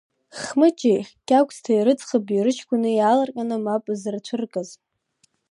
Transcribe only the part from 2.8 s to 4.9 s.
иаалырҟьаны мап зырцәыркыз.